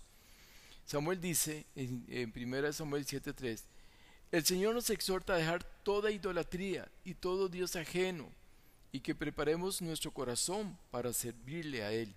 Samuel 0.85 1.19
dice 1.19 1.65
en, 1.75 2.05
1 2.35 2.73
Samuel 2.73 3.07
7:3, 3.07 3.63
el 4.31 4.45
Señor 4.45 4.75
nos 4.75 4.91
exhorta 4.91 5.33
a 5.33 5.37
dejar 5.37 5.63
toda 5.81 6.11
idolatría 6.11 6.91
y 7.03 7.15
todo 7.15 7.49
Dios 7.49 7.75
ajeno 7.75 8.29
y 8.91 8.99
que 8.99 9.15
preparemos 9.15 9.81
nuestro 9.81 10.11
corazón 10.11 10.77
para 10.91 11.11
servirle 11.11 11.81
a 11.81 11.91
Él. 11.91 12.13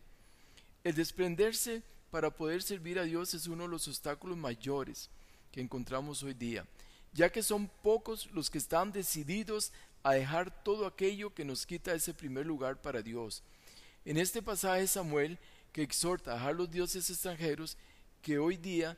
El 0.84 0.94
desprenderse 0.94 1.82
para 2.10 2.30
poder 2.36 2.62
servir 2.62 2.98
a 2.98 3.04
Dios 3.04 3.32
es 3.32 3.46
uno 3.46 3.62
de 3.62 3.70
los 3.70 3.88
obstáculos 3.88 4.36
mayores 4.36 5.08
que 5.50 5.62
encontramos 5.62 6.22
hoy 6.22 6.34
día, 6.34 6.66
ya 7.14 7.32
que 7.32 7.42
son 7.42 7.70
pocos 7.82 8.30
los 8.32 8.50
que 8.50 8.58
están 8.58 8.92
decididos 8.92 9.72
a 10.02 10.14
dejar 10.14 10.62
todo 10.64 10.86
aquello 10.86 11.34
que 11.34 11.44
nos 11.44 11.66
quita 11.66 11.94
ese 11.94 12.14
primer 12.14 12.46
lugar 12.46 12.80
para 12.80 13.02
Dios. 13.02 13.42
En 14.04 14.16
este 14.16 14.42
pasaje 14.42 14.86
Samuel, 14.86 15.38
que 15.72 15.82
exhorta 15.82 16.32
a 16.32 16.34
dejar 16.34 16.54
los 16.54 16.70
dioses 16.70 17.08
extranjeros, 17.08 17.76
que 18.20 18.38
hoy 18.38 18.56
día 18.56 18.96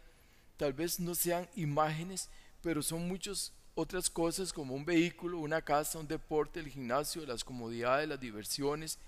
tal 0.57 0.73
vez 0.73 1.01
no 1.01 1.15
sean 1.15 1.49
imágenes, 1.57 2.29
pero 2.63 2.83
son 2.83 3.07
muchas 3.07 3.53
otras 3.75 4.09
cosas 4.09 4.53
como 4.53 4.75
un 4.75 4.85
vehículo, 4.85 5.39
una 5.39 5.63
casa, 5.63 5.99
un 5.99 6.07
deporte, 6.09 6.61
el 6.61 6.69
gimnasio, 6.69 7.27
las 7.27 7.45
comodidades, 7.45 8.09
las 8.09 8.21
diversiones, 8.21 8.99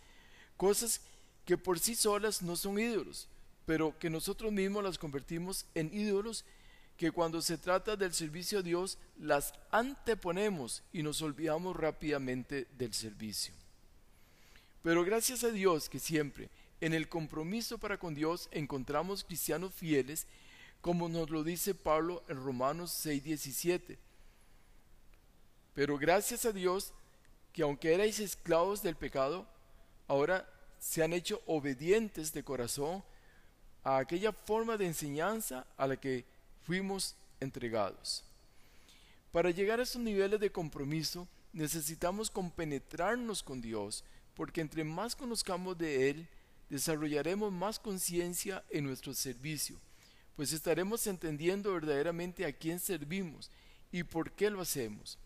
cosas 0.56 1.00
que 1.44 1.56
por 1.56 1.78
sí 1.78 1.94
solas 1.94 2.42
no 2.42 2.56
son 2.56 2.78
ídolos, 2.78 3.28
pero 3.64 3.96
que 3.98 4.10
nosotros 4.10 4.52
mismos 4.52 4.82
las 4.82 4.98
convertimos 4.98 5.66
en 5.74 5.94
ídolos 5.94 6.44
que 6.96 7.10
cuando 7.10 7.42
se 7.42 7.58
trata 7.58 7.96
del 7.96 8.14
servicio 8.14 8.60
a 8.60 8.62
Dios 8.62 8.98
las 9.18 9.52
anteponemos 9.70 10.82
y 10.92 11.02
nos 11.02 11.20
olvidamos 11.22 11.76
rápidamente 11.76 12.66
del 12.78 12.94
servicio. 12.94 13.54
Pero 14.82 15.04
gracias 15.04 15.44
a 15.44 15.50
Dios 15.50 15.88
que 15.88 15.98
siempre 15.98 16.48
en 16.80 16.94
el 16.94 17.08
compromiso 17.08 17.78
para 17.78 17.98
con 17.98 18.14
Dios 18.14 18.48
encontramos 18.50 19.24
cristianos 19.24 19.74
fieles, 19.74 20.26
como 20.80 21.08
nos 21.08 21.30
lo 21.30 21.42
dice 21.42 21.74
Pablo 21.74 22.22
en 22.28 22.42
Romanos 22.42 22.92
6:17. 23.04 23.98
Pero 25.74 25.98
gracias 25.98 26.44
a 26.46 26.52
Dios 26.52 26.92
que 27.52 27.62
aunque 27.62 27.94
erais 27.94 28.20
esclavos 28.20 28.82
del 28.82 28.96
pecado, 28.96 29.46
ahora 30.08 30.48
se 30.78 31.02
han 31.02 31.12
hecho 31.12 31.42
obedientes 31.46 32.32
de 32.32 32.44
corazón 32.44 33.02
a 33.82 33.98
aquella 33.98 34.32
forma 34.32 34.76
de 34.76 34.86
enseñanza 34.86 35.66
a 35.76 35.86
la 35.86 35.96
que 35.96 36.24
fuimos 36.66 37.14
entregados. 37.38 38.24
Para 39.30 39.50
llegar 39.50 39.78
a 39.78 39.84
esos 39.84 40.02
niveles 40.02 40.40
de 40.40 40.50
compromiso 40.50 41.28
necesitamos 41.52 42.30
compenetrarnos 42.30 43.42
con 43.42 43.60
Dios, 43.60 44.04
porque 44.34 44.60
entre 44.60 44.82
más 44.82 45.14
conozcamos 45.14 45.78
de 45.78 46.10
Él, 46.10 46.28
desarrollaremos 46.68 47.52
más 47.52 47.78
conciencia 47.78 48.64
en 48.70 48.84
nuestro 48.84 49.14
servicio, 49.14 49.76
pues 50.34 50.52
estaremos 50.52 51.06
entendiendo 51.06 51.72
verdaderamente 51.72 52.44
a 52.44 52.52
quién 52.52 52.80
servimos 52.80 53.50
y 53.92 54.02
por 54.02 54.32
qué 54.32 54.50
lo 54.50 54.60
hacemos. 54.60 55.18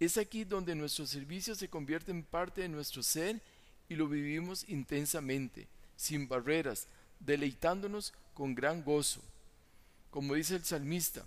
Es 0.00 0.18
aquí 0.18 0.44
donde 0.44 0.74
nuestro 0.74 1.06
servicio 1.06 1.54
se 1.54 1.68
convierte 1.68 2.10
en 2.10 2.24
parte 2.24 2.62
de 2.62 2.68
nuestro 2.68 3.02
ser 3.02 3.40
y 3.88 3.94
lo 3.94 4.08
vivimos 4.08 4.68
intensamente, 4.68 5.68
sin 5.96 6.28
barreras, 6.28 6.88
deleitándonos 7.20 8.12
con 8.34 8.54
gran 8.54 8.82
gozo. 8.82 9.22
Como 10.10 10.34
dice 10.34 10.56
el 10.56 10.64
salmista 10.64 11.26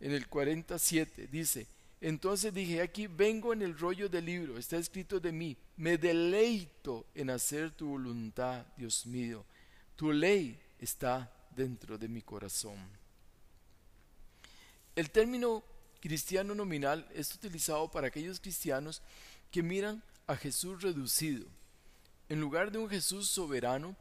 en 0.00 0.12
el 0.12 0.28
47, 0.28 1.28
dice, 1.28 1.66
entonces 2.00 2.52
dije, 2.52 2.82
aquí 2.82 3.06
vengo 3.06 3.52
en 3.52 3.62
el 3.62 3.78
rollo 3.78 4.08
del 4.08 4.26
libro, 4.26 4.58
está 4.58 4.76
escrito 4.76 5.18
de 5.18 5.32
mí, 5.32 5.56
me 5.76 5.96
deleito 5.96 7.06
en 7.14 7.30
hacer 7.30 7.70
tu 7.70 7.88
voluntad, 7.88 8.66
Dios 8.76 9.06
mío. 9.06 9.44
Tu 9.96 10.12
ley 10.12 10.58
está 10.78 11.32
dentro 11.54 11.96
de 11.96 12.08
mi 12.08 12.20
corazón. 12.20 12.78
El 14.94 15.10
término 15.10 15.64
cristiano 16.00 16.54
nominal 16.54 17.08
es 17.14 17.34
utilizado 17.34 17.90
para 17.90 18.08
aquellos 18.08 18.40
cristianos 18.40 19.02
que 19.50 19.62
miran 19.62 20.02
a 20.26 20.36
Jesús 20.36 20.82
reducido. 20.82 21.46
En 22.28 22.40
lugar 22.40 22.70
de 22.70 22.78
un 22.78 22.88
Jesús 22.88 23.28
soberano, 23.28 23.96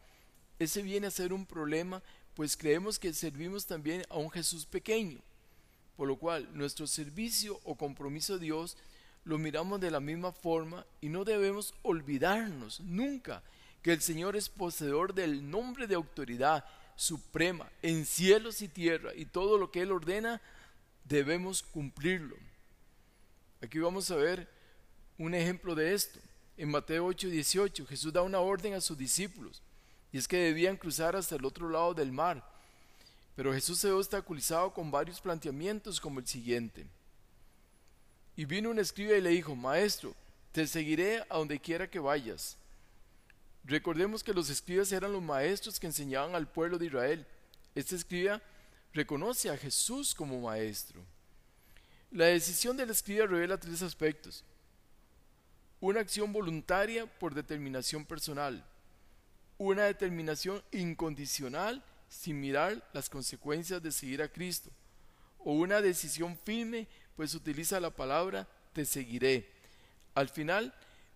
ese 0.59 0.81
viene 0.81 1.07
a 1.07 1.11
ser 1.11 1.33
un 1.33 1.45
problema, 1.45 2.01
pues 2.35 2.55
creemos 2.55 2.99
que 2.99 3.13
servimos 3.13 3.65
también 3.65 4.03
a 4.09 4.17
un 4.17 4.29
Jesús 4.29 4.65
pequeño 4.65 5.19
por 5.95 6.07
lo 6.07 6.17
cual, 6.17 6.47
nuestro 6.53 6.87
servicio 6.87 7.59
o 7.63 7.75
compromiso 7.75 8.35
a 8.35 8.37
Dios 8.37 8.77
lo 9.23 9.37
miramos 9.37 9.79
de 9.79 9.91
la 9.91 9.99
misma 9.99 10.31
forma 10.31 10.85
y 11.01 11.09
no 11.09 11.23
debemos 11.23 11.73
olvidarnos 11.83 12.81
nunca 12.81 13.41
que 13.81 13.93
el 13.93 14.01
Señor 14.01 14.35
es 14.35 14.49
poseedor 14.49 15.13
del 15.13 15.49
nombre 15.49 15.87
de 15.87 15.95
autoridad 15.95 16.65
suprema 16.95 17.69
en 17.81 18.05
cielos 18.05 18.61
y 18.61 18.67
tierra 18.67 19.11
y 19.15 19.25
todo 19.25 19.57
lo 19.57 19.71
que 19.71 19.81
Él 19.81 19.91
ordena 19.91 20.41
debemos 21.05 21.61
cumplirlo. 21.61 22.35
Aquí 23.61 23.79
vamos 23.79 24.11
a 24.11 24.15
ver 24.15 24.47
un 25.17 25.33
ejemplo 25.33 25.75
de 25.75 25.93
esto. 25.93 26.19
En 26.57 26.69
Mateo 26.69 27.07
8:18 27.07 27.85
Jesús 27.87 28.13
da 28.13 28.21
una 28.21 28.39
orden 28.39 28.73
a 28.73 28.81
sus 28.81 28.97
discípulos 28.97 29.61
y 30.15 30.17
es 30.17 30.27
que 30.29 30.37
debían 30.37 30.77
cruzar 30.77 31.15
hasta 31.15 31.35
el 31.35 31.43
otro 31.43 31.67
lado 31.69 31.93
del 31.93 32.13
mar 32.13 32.55
pero 33.35 33.53
Jesús 33.53 33.79
se 33.79 33.87
ve 33.87 33.93
obstaculizado 33.93 34.73
con 34.73 34.89
varios 34.89 35.19
planteamientos 35.19 35.99
como 35.99 36.19
el 36.19 36.27
siguiente. 36.27 36.85
Y 38.37 38.45
vino 38.45 38.69
un 38.69 38.79
escriba 38.79 39.17
y 39.17 39.21
le 39.21 39.31
dijo, 39.31 39.55
Maestro, 39.55 40.15
te 40.53 40.65
seguiré 40.67 41.21
a 41.29 41.37
donde 41.37 41.59
quiera 41.59 41.89
que 41.89 41.99
vayas. 41.99 42.57
Recordemos 43.65 44.23
que 44.23 44.33
los 44.33 44.49
escribas 44.49 44.91
eran 44.91 45.11
los 45.11 45.21
maestros 45.21 45.79
que 45.79 45.87
enseñaban 45.87 46.33
al 46.33 46.47
pueblo 46.47 46.77
de 46.77 46.85
Israel. 46.85 47.25
Este 47.73 47.95
escriba 47.95 48.41
reconoce 48.93 49.49
a 49.49 49.57
Jesús 49.57 50.15
como 50.15 50.39
maestro. 50.39 51.01
La 52.11 52.25
decisión 52.27 52.77
del 52.77 52.91
escriba 52.91 53.25
revela 53.25 53.59
tres 53.59 53.81
aspectos. 53.81 54.45
Una 55.81 55.99
acción 55.99 56.31
voluntaria 56.31 57.05
por 57.05 57.33
determinación 57.33 58.05
personal, 58.05 58.65
una 59.57 59.83
determinación 59.83 60.63
incondicional 60.71 61.83
sin 62.09 62.39
mirar 62.39 62.87
las 62.93 63.09
consecuencias 63.09 63.81
de 63.81 63.91
seguir 63.91 64.21
a 64.21 64.27
Cristo, 64.27 64.69
o 65.39 65.53
una 65.53 65.81
decisión 65.81 66.37
firme, 66.43 66.87
pues 67.15 67.33
utiliza 67.35 67.79
la 67.79 67.89
palabra 67.89 68.47
te 68.73 68.85
seguiré. 68.85 69.49
Al 70.13 70.29
final, 70.29 70.73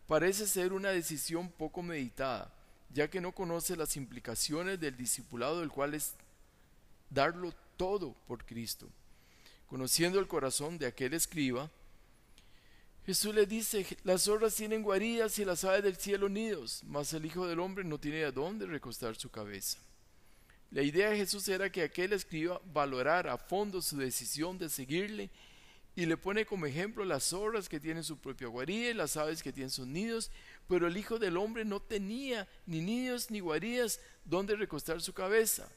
parece 0.07 0.47
ser 0.47 0.73
una 0.73 0.89
decisión 0.89 1.49
poco 1.49 1.83
meditada, 1.83 2.51
ya 2.91 3.09
que 3.09 3.21
no 3.21 3.33
conoce 3.33 3.75
las 3.75 3.95
implicaciones 3.97 4.79
del 4.79 4.97
discipulado, 4.97 5.59
del 5.59 5.69
cual 5.69 5.93
es 5.93 6.13
darlo 7.09 7.53
todo 7.77 8.15
por 8.27 8.45
Cristo. 8.45 8.89
Conociendo 9.67 10.19
el 10.19 10.27
corazón 10.27 10.77
de 10.77 10.87
aquel 10.87 11.13
escriba, 11.13 11.69
Jesús 13.09 13.33
le 13.33 13.47
dice, 13.47 13.87
las 14.03 14.25
zorras 14.25 14.53
tienen 14.53 14.83
guaridas 14.83 15.39
y 15.39 15.43
las 15.43 15.63
aves 15.63 15.81
del 15.81 15.95
cielo 15.95 16.29
nidos, 16.29 16.83
mas 16.85 17.11
el 17.11 17.25
Hijo 17.25 17.47
del 17.47 17.59
Hombre 17.59 17.83
no 17.83 17.99
tiene 17.99 18.23
a 18.23 18.31
dónde 18.31 18.67
recostar 18.67 19.15
su 19.15 19.31
cabeza. 19.31 19.79
La 20.69 20.83
idea 20.83 21.09
de 21.09 21.17
Jesús 21.17 21.47
era 21.47 21.71
que 21.71 21.81
aquel 21.81 22.13
escriba 22.13 22.61
valorara 22.71 23.33
a 23.33 23.39
fondo 23.39 23.81
su 23.81 23.97
decisión 23.97 24.59
de 24.59 24.69
seguirle 24.69 25.31
y 25.95 26.05
le 26.05 26.17
pone 26.17 26.45
como 26.45 26.67
ejemplo 26.67 27.03
las 27.03 27.23
zorras 27.23 27.67
que 27.67 27.79
tienen 27.79 28.03
su 28.03 28.19
propia 28.19 28.47
guarida 28.47 28.91
y 28.91 28.93
las 28.93 29.17
aves 29.17 29.41
que 29.41 29.51
tienen 29.51 29.71
sus 29.71 29.87
nidos, 29.87 30.29
pero 30.67 30.85
el 30.85 30.95
Hijo 30.95 31.17
del 31.17 31.37
Hombre 31.37 31.65
no 31.65 31.79
tenía 31.79 32.47
ni 32.67 32.79
nidos 32.79 33.31
ni 33.31 33.39
guaridas 33.39 33.99
donde 34.23 34.55
recostar 34.55 35.01
su 35.01 35.13
cabeza. 35.13 35.67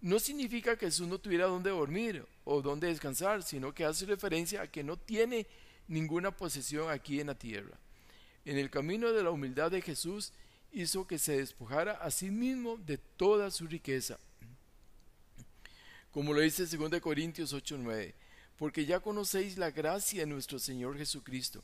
No 0.00 0.18
significa 0.18 0.78
que 0.78 0.86
Jesús 0.86 1.08
no 1.08 1.18
tuviera 1.18 1.44
donde 1.44 1.68
dormir 1.68 2.24
o 2.44 2.62
donde 2.62 2.86
descansar, 2.86 3.42
sino 3.42 3.74
que 3.74 3.84
hace 3.84 4.06
referencia 4.06 4.62
a 4.62 4.66
que 4.66 4.82
no 4.82 4.96
tiene 4.96 5.46
ninguna 5.88 6.30
posesión 6.30 6.90
aquí 6.90 7.20
en 7.20 7.28
la 7.28 7.34
tierra. 7.34 7.78
En 8.44 8.58
el 8.58 8.70
camino 8.70 9.12
de 9.12 9.22
la 9.22 9.30
humildad 9.30 9.70
de 9.70 9.82
Jesús, 9.82 10.32
hizo 10.72 11.06
que 11.06 11.18
se 11.18 11.38
despojara 11.38 11.92
a 11.92 12.10
sí 12.10 12.30
mismo 12.30 12.76
de 12.76 12.98
toda 12.98 13.50
su 13.50 13.66
riqueza. 13.66 14.18
Como 16.10 16.32
lo 16.32 16.40
dice 16.40 16.66
2 16.66 17.00
Corintios 17.00 17.52
8:9, 17.52 18.14
porque 18.58 18.84
ya 18.86 19.00
conocéis 19.00 19.56
la 19.56 19.70
gracia 19.70 20.20
de 20.20 20.26
nuestro 20.26 20.58
Señor 20.58 20.96
Jesucristo, 20.96 21.62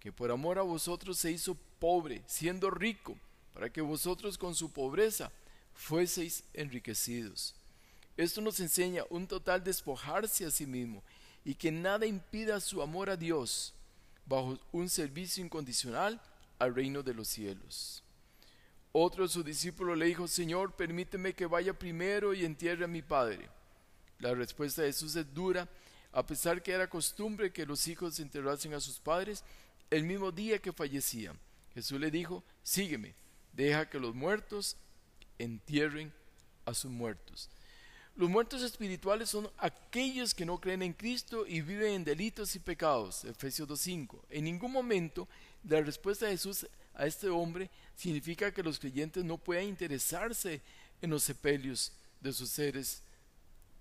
que 0.00 0.12
por 0.12 0.30
amor 0.30 0.58
a 0.58 0.62
vosotros 0.62 1.18
se 1.18 1.30
hizo 1.30 1.56
pobre, 1.78 2.22
siendo 2.26 2.70
rico, 2.70 3.16
para 3.52 3.70
que 3.70 3.80
vosotros 3.80 4.36
con 4.36 4.54
su 4.54 4.72
pobreza 4.72 5.30
fueseis 5.74 6.44
enriquecidos. 6.54 7.54
Esto 8.16 8.40
nos 8.40 8.60
enseña 8.60 9.04
un 9.10 9.26
total 9.26 9.62
despojarse 9.62 10.44
a 10.44 10.50
sí 10.50 10.66
mismo 10.66 11.02
y 11.44 11.54
que 11.54 11.70
nada 11.70 12.06
impida 12.06 12.60
su 12.60 12.80
amor 12.82 13.10
a 13.10 13.16
Dios 13.16 13.74
bajo 14.26 14.58
un 14.72 14.88
servicio 14.88 15.44
incondicional 15.44 16.20
al 16.58 16.74
reino 16.74 17.02
de 17.02 17.14
los 17.14 17.28
cielos. 17.28 18.02
Otro 18.92 19.24
de 19.24 19.28
sus 19.28 19.44
discípulos 19.44 19.98
le 19.98 20.06
dijo, 20.06 20.28
Señor, 20.28 20.74
permíteme 20.74 21.34
que 21.34 21.46
vaya 21.46 21.76
primero 21.78 22.32
y 22.32 22.44
entierre 22.44 22.84
a 22.84 22.88
mi 22.88 23.02
padre. 23.02 23.48
La 24.20 24.34
respuesta 24.34 24.82
de 24.82 24.88
Jesús 24.88 25.16
es 25.16 25.34
dura, 25.34 25.68
a 26.12 26.24
pesar 26.24 26.62
que 26.62 26.72
era 26.72 26.88
costumbre 26.88 27.52
que 27.52 27.66
los 27.66 27.88
hijos 27.88 28.20
enterrasen 28.20 28.72
a 28.72 28.80
sus 28.80 29.00
padres 29.00 29.42
el 29.90 30.04
mismo 30.04 30.30
día 30.30 30.60
que 30.60 30.72
fallecían. 30.72 31.38
Jesús 31.74 32.00
le 32.00 32.10
dijo, 32.10 32.44
sígueme, 32.62 33.14
deja 33.52 33.90
que 33.90 33.98
los 33.98 34.14
muertos 34.14 34.76
entierren 35.38 36.12
a 36.64 36.72
sus 36.72 36.90
muertos. 36.90 37.50
Los 38.16 38.30
muertos 38.30 38.62
espirituales 38.62 39.30
son 39.30 39.50
aquellos 39.58 40.34
que 40.34 40.46
no 40.46 40.60
creen 40.60 40.82
en 40.82 40.92
Cristo 40.92 41.44
y 41.46 41.60
viven 41.62 41.94
en 41.94 42.04
delitos 42.04 42.54
y 42.54 42.60
pecados. 42.60 43.24
Efesios 43.24 43.68
2.5. 43.68 44.18
En 44.30 44.44
ningún 44.44 44.70
momento 44.70 45.26
la 45.64 45.80
respuesta 45.80 46.26
de 46.26 46.32
Jesús 46.32 46.66
a 46.94 47.06
este 47.06 47.28
hombre 47.28 47.68
significa 47.96 48.52
que 48.52 48.62
los 48.62 48.78
creyentes 48.78 49.24
no 49.24 49.36
puedan 49.36 49.64
interesarse 49.64 50.60
en 51.02 51.10
los 51.10 51.24
sepelios 51.24 51.90
de 52.20 52.32
sus 52.32 52.50
seres 52.50 53.02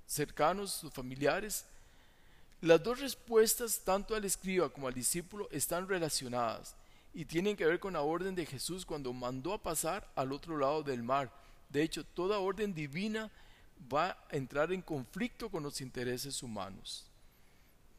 cercanos, 0.08 0.72
sus 0.72 0.92
familiares. 0.92 1.66
Las 2.62 2.82
dos 2.82 3.02
respuestas, 3.02 3.82
tanto 3.84 4.16
al 4.16 4.26
escriba 4.26 4.70
como 4.70 4.88
al 4.88 4.94
discípulo, 4.96 5.48
están 5.52 5.88
relacionadas 5.88 6.76
y 7.14 7.26
tienen 7.26 7.56
que 7.56 7.66
ver 7.66 7.80
con 7.80 7.94
la 7.94 8.02
orden 8.02 8.34
de 8.34 8.48
Jesús 8.48 8.84
cuando 8.84 9.14
mandó 9.14 9.54
a 9.54 9.62
pasar 9.62 10.10
al 10.16 10.32
otro 10.32 10.58
lado 10.58 10.82
del 10.82 11.04
mar. 11.04 11.32
De 11.70 11.84
hecho, 11.84 12.04
toda 12.04 12.40
orden 12.40 12.74
divina 12.74 13.30
va 13.92 14.12
a 14.30 14.36
entrar 14.36 14.72
en 14.72 14.82
conflicto 14.82 15.50
con 15.50 15.64
los 15.64 15.82
intereses 15.82 16.42
humanos. 16.44 17.10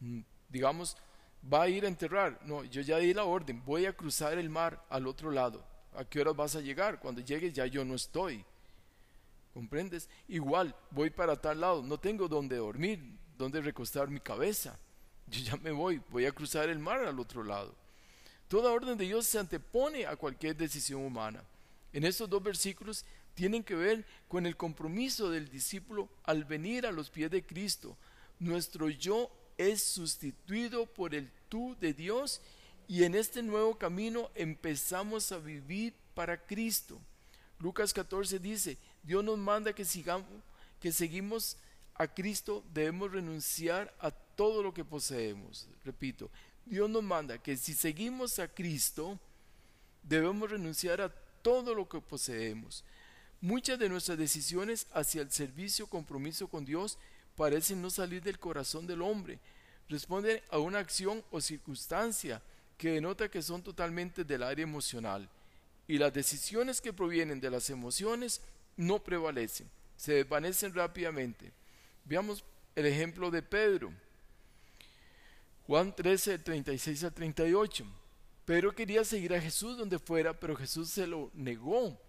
Mm, 0.00 0.20
digamos, 0.48 0.96
va 1.52 1.62
a 1.62 1.68
ir 1.68 1.84
a 1.84 1.88
enterrar. 1.88 2.40
No, 2.44 2.64
yo 2.64 2.80
ya 2.82 2.98
di 2.98 3.14
la 3.14 3.24
orden, 3.24 3.62
voy 3.64 3.86
a 3.86 3.96
cruzar 3.96 4.38
el 4.38 4.50
mar 4.50 4.84
al 4.88 5.06
otro 5.06 5.30
lado. 5.30 5.64
¿A 5.94 6.04
qué 6.04 6.20
horas 6.20 6.36
vas 6.36 6.56
a 6.56 6.60
llegar? 6.60 7.00
Cuando 7.00 7.20
llegues 7.20 7.52
ya 7.52 7.66
yo 7.66 7.84
no 7.84 7.94
estoy. 7.94 8.44
¿Comprendes? 9.52 10.08
Igual, 10.26 10.74
voy 10.90 11.10
para 11.10 11.36
tal 11.36 11.60
lado, 11.60 11.82
no 11.82 11.98
tengo 11.98 12.26
dónde 12.26 12.56
dormir, 12.56 13.00
dónde 13.38 13.60
recostar 13.60 14.08
mi 14.08 14.18
cabeza. 14.18 14.78
Yo 15.28 15.40
ya 15.40 15.56
me 15.56 15.70
voy, 15.70 16.02
voy 16.10 16.26
a 16.26 16.32
cruzar 16.32 16.68
el 16.68 16.78
mar 16.78 17.00
al 17.00 17.20
otro 17.20 17.44
lado. 17.44 17.74
Toda 18.48 18.72
orden 18.72 18.98
de 18.98 19.04
Dios 19.04 19.26
se 19.26 19.38
antepone 19.38 20.06
a 20.06 20.16
cualquier 20.16 20.56
decisión 20.56 21.04
humana. 21.04 21.42
En 21.92 22.04
estos 22.04 22.28
dos 22.28 22.42
versículos 22.42 23.04
tienen 23.34 23.64
que 23.64 23.74
ver 23.74 24.04
con 24.28 24.46
el 24.46 24.56
compromiso 24.56 25.30
del 25.30 25.48
discípulo 25.48 26.08
al 26.24 26.44
venir 26.44 26.86
a 26.86 26.92
los 26.92 27.10
pies 27.10 27.30
de 27.30 27.44
Cristo. 27.44 27.96
Nuestro 28.38 28.88
yo 28.88 29.30
es 29.58 29.82
sustituido 29.82 30.86
por 30.86 31.14
el 31.14 31.30
tú 31.48 31.76
de 31.80 31.92
Dios 31.92 32.40
y 32.88 33.04
en 33.04 33.14
este 33.14 33.42
nuevo 33.42 33.76
camino 33.76 34.30
empezamos 34.34 35.32
a 35.32 35.38
vivir 35.38 35.94
para 36.14 36.38
Cristo. 36.38 37.00
Lucas 37.58 37.92
14 37.92 38.38
dice, 38.38 38.76
Dios 39.02 39.24
nos 39.24 39.38
manda 39.38 39.72
que 39.72 39.84
sigamos, 39.84 40.28
que 40.80 40.92
seguimos 40.92 41.56
a 41.94 42.06
Cristo, 42.06 42.64
debemos 42.72 43.12
renunciar 43.12 43.94
a 44.00 44.10
todo 44.10 44.62
lo 44.62 44.74
que 44.74 44.84
poseemos. 44.84 45.68
Repito, 45.84 46.30
Dios 46.66 46.90
nos 46.90 47.02
manda 47.02 47.38
que 47.38 47.56
si 47.56 47.74
seguimos 47.74 48.38
a 48.38 48.48
Cristo, 48.48 49.18
debemos 50.02 50.50
renunciar 50.50 51.00
a 51.00 51.08
todo 51.42 51.74
lo 51.74 51.88
que 51.88 52.00
poseemos. 52.00 52.84
Muchas 53.44 53.78
de 53.78 53.90
nuestras 53.90 54.16
decisiones 54.16 54.86
hacia 54.94 55.20
el 55.20 55.30
servicio, 55.30 55.86
compromiso 55.86 56.48
con 56.48 56.64
Dios, 56.64 56.96
parecen 57.36 57.82
no 57.82 57.90
salir 57.90 58.22
del 58.22 58.38
corazón 58.38 58.86
del 58.86 59.02
hombre. 59.02 59.38
Responden 59.86 60.40
a 60.48 60.56
una 60.56 60.78
acción 60.78 61.22
o 61.30 61.42
circunstancia 61.42 62.40
que 62.78 62.92
denota 62.92 63.28
que 63.28 63.42
son 63.42 63.62
totalmente 63.62 64.24
del 64.24 64.44
área 64.44 64.62
emocional. 64.62 65.28
Y 65.86 65.98
las 65.98 66.14
decisiones 66.14 66.80
que 66.80 66.94
provienen 66.94 67.38
de 67.38 67.50
las 67.50 67.68
emociones 67.68 68.40
no 68.78 69.04
prevalecen, 69.04 69.68
se 69.94 70.14
desvanecen 70.14 70.72
rápidamente. 70.72 71.52
Veamos 72.06 72.42
el 72.74 72.86
ejemplo 72.86 73.30
de 73.30 73.42
Pedro. 73.42 73.92
Juan 75.66 75.94
13, 75.94 76.38
36 76.38 77.04
al 77.04 77.12
38. 77.12 77.84
Pedro 78.46 78.74
quería 78.74 79.04
seguir 79.04 79.34
a 79.34 79.40
Jesús 79.42 79.76
donde 79.76 79.98
fuera, 79.98 80.32
pero 80.32 80.56
Jesús 80.56 80.88
se 80.88 81.06
lo 81.06 81.30
negó. 81.34 82.00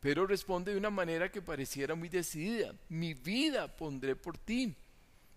Pero 0.00 0.26
responde 0.26 0.72
de 0.72 0.78
una 0.78 0.90
manera 0.90 1.30
que 1.30 1.42
pareciera 1.42 1.94
muy 1.94 2.08
decidida, 2.08 2.74
mi 2.88 3.14
vida 3.14 3.74
pondré 3.76 4.14
por 4.14 4.36
ti. 4.38 4.74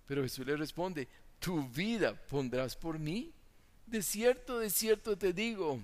Pero 0.06 0.24
Jesús 0.24 0.46
le 0.46 0.58
responde, 0.58 1.08
tu 1.40 1.68
vida 1.70 2.14
pondrás 2.28 2.76
por 2.76 3.00
mí. 3.00 3.32
De 3.86 4.02
cierto, 4.04 4.60
de 4.60 4.70
cierto 4.70 5.18
te 5.18 5.34
digo, 5.34 5.80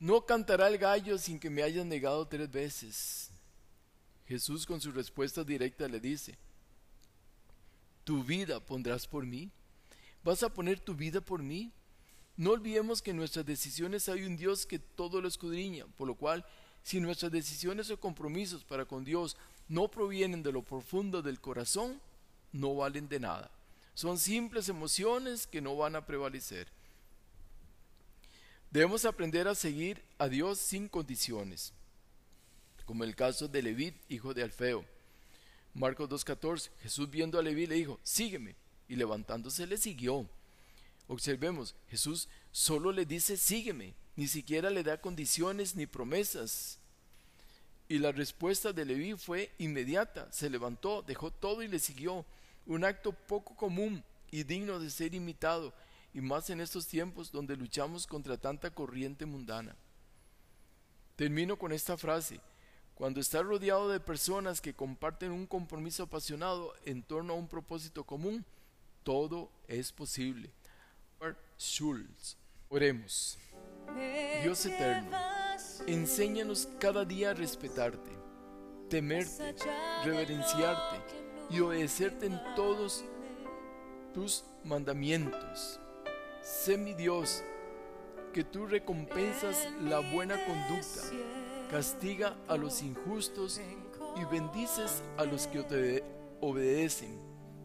no 0.00 0.26
cantará 0.26 0.68
el 0.68 0.78
gallo 0.78 1.16
sin 1.16 1.38
que 1.38 1.48
me 1.48 1.62
hayas 1.62 1.86
negado 1.86 2.26
tres 2.26 2.50
veces. 2.50 3.30
Jesús 4.26 4.66
con 4.66 4.80
su 4.80 4.90
respuesta 4.90 5.44
directa 5.44 5.86
le 5.86 6.00
dice, 6.00 6.36
tu 8.04 8.24
vida 8.24 8.58
pondrás 8.58 9.06
por 9.06 9.24
mí. 9.24 9.50
¿Vas 10.24 10.42
a 10.42 10.48
poner 10.48 10.80
tu 10.80 10.94
vida 10.94 11.20
por 11.20 11.42
mí? 11.42 11.72
No 12.36 12.52
olvidemos 12.52 13.02
que 13.02 13.10
en 13.10 13.18
nuestras 13.18 13.44
decisiones 13.44 14.08
hay 14.08 14.24
un 14.24 14.36
Dios 14.36 14.66
que 14.66 14.78
todo 14.78 15.20
lo 15.20 15.28
escudriña, 15.28 15.86
por 15.96 16.08
lo 16.08 16.14
cual 16.14 16.44
si 16.82 17.00
nuestras 17.00 17.30
decisiones 17.30 17.90
o 17.90 18.00
compromisos 18.00 18.64
para 18.64 18.84
con 18.84 19.04
Dios 19.04 19.36
no 19.68 19.88
provienen 19.88 20.42
de 20.42 20.52
lo 20.52 20.62
profundo 20.62 21.22
del 21.22 21.40
corazón, 21.40 22.00
no 22.52 22.74
valen 22.74 23.08
de 23.08 23.20
nada. 23.20 23.50
Son 23.94 24.18
simples 24.18 24.68
emociones 24.68 25.46
que 25.46 25.60
no 25.60 25.76
van 25.76 25.96
a 25.96 26.06
prevalecer. 26.06 26.68
Debemos 28.70 29.04
aprender 29.04 29.46
a 29.48 29.54
seguir 29.54 30.02
a 30.18 30.28
Dios 30.28 30.58
sin 30.58 30.88
condiciones, 30.88 31.74
como 32.86 33.04
el 33.04 33.14
caso 33.14 33.46
de 33.46 33.62
Leví, 33.62 33.94
hijo 34.08 34.32
de 34.32 34.42
Alfeo. 34.42 34.84
Marcos 35.74 36.08
2.14, 36.08 36.70
Jesús 36.80 37.10
viendo 37.10 37.38
a 37.38 37.42
Leví 37.42 37.66
le 37.66 37.74
dijo, 37.74 38.00
sígueme, 38.02 38.56
y 38.88 38.96
levantándose 38.96 39.66
le 39.66 39.76
siguió. 39.76 40.26
Observemos, 41.08 41.74
Jesús 41.88 42.28
solo 42.50 42.92
le 42.92 43.04
dice 43.06 43.36
sígueme, 43.36 43.94
ni 44.16 44.28
siquiera 44.28 44.70
le 44.70 44.82
da 44.82 45.00
condiciones 45.00 45.74
ni 45.74 45.86
promesas. 45.86 46.78
Y 47.88 47.98
la 47.98 48.12
respuesta 48.12 48.72
de 48.72 48.84
Leví 48.84 49.14
fue 49.14 49.52
inmediata, 49.58 50.30
se 50.32 50.48
levantó, 50.48 51.02
dejó 51.02 51.30
todo 51.30 51.62
y 51.62 51.68
le 51.68 51.78
siguió. 51.78 52.24
Un 52.66 52.84
acto 52.84 53.12
poco 53.12 53.56
común 53.56 54.04
y 54.30 54.44
digno 54.44 54.78
de 54.78 54.88
ser 54.88 55.14
imitado, 55.14 55.74
y 56.14 56.20
más 56.20 56.48
en 56.50 56.60
estos 56.60 56.86
tiempos 56.86 57.32
donde 57.32 57.56
luchamos 57.56 58.06
contra 58.06 58.38
tanta 58.38 58.70
corriente 58.70 59.26
mundana. 59.26 59.76
Termino 61.16 61.58
con 61.58 61.72
esta 61.72 61.96
frase. 61.96 62.40
Cuando 62.94 63.20
estás 63.20 63.44
rodeado 63.44 63.88
de 63.88 64.00
personas 64.00 64.60
que 64.60 64.74
comparten 64.74 65.32
un 65.32 65.46
compromiso 65.46 66.04
apasionado 66.04 66.74
en 66.84 67.02
torno 67.02 67.32
a 67.32 67.36
un 67.36 67.48
propósito 67.48 68.04
común, 68.04 68.44
todo 69.02 69.50
es 69.66 69.92
posible. 69.92 70.50
Oremos. 72.70 73.38
Dios 74.42 74.66
eterno, 74.66 75.16
enséñanos 75.86 76.68
cada 76.80 77.04
día 77.04 77.30
a 77.30 77.34
respetarte, 77.34 78.10
temerte, 78.90 79.54
reverenciarte 80.04 80.96
y 81.50 81.60
obedecerte 81.60 82.26
en 82.26 82.40
todos 82.56 83.04
tus 84.12 84.42
mandamientos. 84.64 85.78
Sé 86.42 86.76
mi 86.76 86.94
Dios, 86.94 87.44
que 88.32 88.42
tú 88.42 88.66
recompensas 88.66 89.68
la 89.82 90.00
buena 90.00 90.34
conducta, 90.44 91.02
castiga 91.70 92.36
a 92.48 92.56
los 92.56 92.82
injustos 92.82 93.60
y 94.16 94.24
bendices 94.24 95.04
a 95.16 95.24
los 95.24 95.46
que 95.46 95.62
te 95.62 96.04
obedecen, 96.40 97.20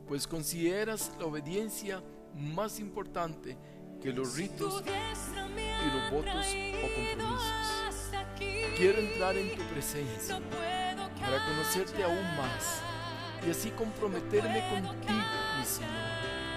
pues 0.07 0.27
consideras 0.27 1.12
la 1.17 1.25
obediencia 1.25 2.03
más 2.36 2.79
importante 2.79 3.57
que 4.01 4.13
los 4.13 4.36
ritos 4.36 4.83
y 4.86 5.97
los 5.97 6.12
votos 6.12 6.45
o 6.45 6.88
compromisos. 6.95 8.12
Quiero 8.77 8.99
entrar 8.99 9.36
en 9.36 9.55
tu 9.55 9.63
presencia 9.73 10.39
para 11.19 11.45
conocerte 11.45 12.03
aún 12.03 12.38
más 12.38 12.81
y 13.45 13.51
así 13.51 13.71
comprometerme 13.71 14.60
contigo, 14.69 15.19
mi 15.57 15.65
Señor. 15.65 16.07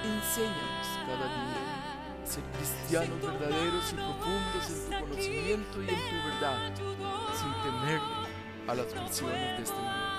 Enséñanos 0.04 0.86
cada 1.06 1.26
día 1.28 2.22
a 2.22 2.26
ser 2.26 2.44
cristianos 2.56 3.20
verdaderos 3.20 3.92
y 3.92 3.94
profundos 3.94 4.70
en 4.70 4.90
tu 4.90 5.00
conocimiento 5.00 5.82
y 5.82 5.88
en 5.88 5.96
tu 5.96 6.28
verdad, 6.28 6.74
sin 6.76 7.52
temerle 7.62 8.28
a 8.68 8.74
las 8.74 8.86
presiones 8.86 9.56
de 9.56 9.62
este 9.62 9.76
mundo. 9.76 10.10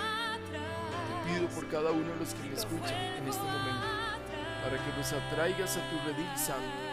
Te 1.07 1.33
pido 1.33 1.47
por 1.49 1.67
cada 1.69 1.91
uno 1.91 2.13
de 2.13 2.19
los 2.19 2.33
que 2.33 2.43
me 2.49 2.55
escuchan 2.55 2.99
en 3.17 3.27
este 3.27 3.43
momento 3.43 4.01
para 4.63 4.77
que 4.77 4.97
los 4.97 5.11
atraigas 5.11 5.77
a 5.77 5.89
tu 5.89 5.97
redil 6.07 6.37
santo, 6.37 6.90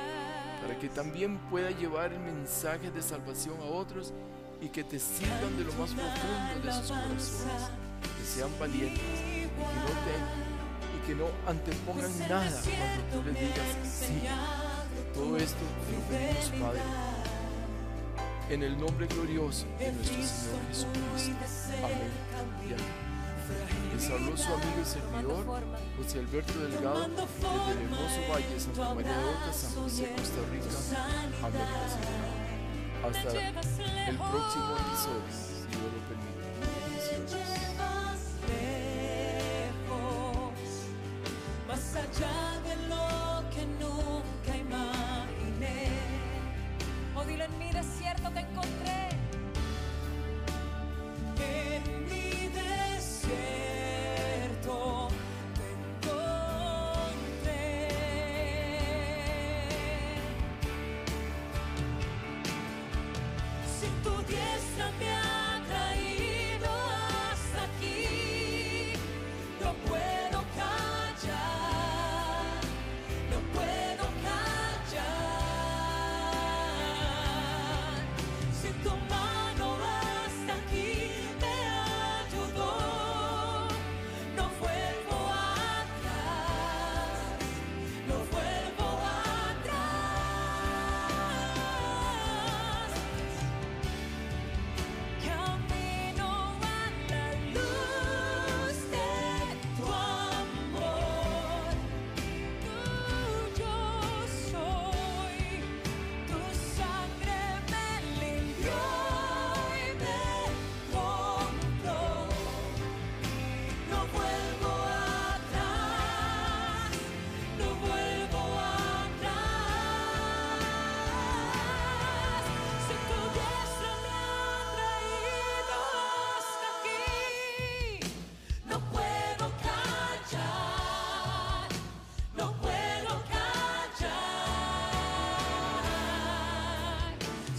para 0.69 0.79
que 0.81 0.91
también 0.91 1.39
pueda 1.49 1.71
llevar 1.71 2.13
el 2.13 2.21
mensaje 2.21 2.91
de 2.91 3.01
salvación 3.01 3.57
a 3.63 3.65
otros 3.65 4.13
y 4.61 4.69
que 4.69 4.85
te 4.85 4.99
sirvan 4.99 5.57
de 5.57 5.65
lo 5.65 5.73
más 5.73 5.93
profundo 5.93 6.61
de 6.63 6.73
sus 6.75 6.89
corazones, 6.89 7.71
que 8.03 8.25
sean 8.27 8.51
valientes 8.61 9.01
y 9.01 9.47
que 9.47 9.49
no 9.49 9.89
teman 10.05 10.59
y 10.95 11.07
que 11.07 11.15
no 11.15 11.25
antepongan 11.47 12.19
nada 12.29 12.61
cuando 12.61 13.23
tú 13.23 13.31
les 13.31 13.41
digas 13.41 13.77
sí. 13.83 14.23
Todo 15.15 15.37
esto 15.39 15.57
te 15.87 15.93
lo 15.97 16.19
pedimos, 16.19 16.51
Padre, 16.61 16.81
en 18.51 18.63
el 18.63 18.79
nombre 18.79 19.07
glorioso 19.07 19.65
de 19.79 19.91
nuestro 19.91 20.23
Señor 20.23 20.61
Jesucristo. 20.69 21.79
Amén 21.79 22.11
y 22.69 22.75
amén. 22.75 23.08
Les 23.95 24.11
habló 24.11 24.37
su 24.37 24.53
amigo 24.53 24.81
y 24.81 24.85
servidor 24.85 25.45
José 25.97 26.19
Alberto 26.21 26.59
Delgado 26.59 27.09
desde 27.09 27.73
el 27.73 27.79
hermoso 27.79 28.21
Valle 28.31 28.61
Santa 28.61 28.95
María 28.95 29.19
de 29.19 29.25
Oca, 29.25 29.53
San 29.53 29.73
José, 29.75 30.13
Costa 30.17 30.41
Rica, 30.51 30.67
América 31.47 31.89
Central. 31.89 32.49
Hasta 33.05 33.31
el 34.09 34.17
próximo 34.17 34.77
episodio, 34.77 35.29
si 35.31 35.67
Dios 35.69 35.93
lo 35.95 36.01
permite. 36.09 36.39
Bendiciones. 37.17 37.69
más 41.69 41.95
allá 41.95 42.58